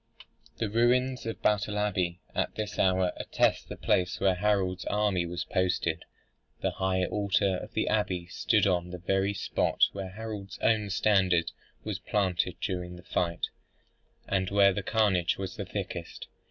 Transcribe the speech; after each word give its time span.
The 0.57 0.67
ruins 0.67 1.27
of 1.27 1.43
Battle 1.43 1.77
Abbey 1.77 2.21
at 2.33 2.55
this 2.55 2.79
hour 2.79 3.13
attest 3.17 3.69
the 3.69 3.77
place 3.77 4.19
where 4.19 4.33
Harold's 4.33 4.83
army 4.85 5.27
was 5.27 5.43
posted. 5.43 6.05
The 6.61 6.71
high 6.71 7.05
altar 7.05 7.57
of 7.57 7.73
the 7.73 7.87
abbey 7.87 8.25
stood 8.25 8.65
on 8.65 8.89
the 8.89 8.97
very 8.97 9.35
spot 9.35 9.83
where 9.91 10.09
Harold's 10.09 10.57
own 10.57 10.89
standard 10.89 11.51
was 11.83 11.99
planted 11.99 12.55
during 12.59 12.95
the 12.95 13.03
fight, 13.03 13.49
and 14.27 14.49
where 14.49 14.73
the 14.73 14.81
carnage 14.81 15.37
was 15.37 15.55
the 15.55 15.65
thickest. 15.65 16.27